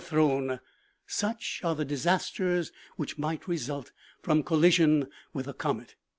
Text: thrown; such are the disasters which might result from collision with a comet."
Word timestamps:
thrown; 0.03 0.59
such 1.05 1.61
are 1.63 1.75
the 1.75 1.85
disasters 1.85 2.71
which 2.95 3.19
might 3.19 3.47
result 3.47 3.91
from 4.19 4.41
collision 4.41 5.07
with 5.31 5.47
a 5.47 5.53
comet." 5.53 5.93